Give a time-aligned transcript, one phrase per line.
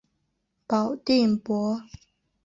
[0.67, 1.83] 保定伯。